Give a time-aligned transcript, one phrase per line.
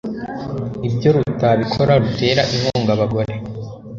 [0.87, 3.33] ibyo rukabikora rutera inkunga abagore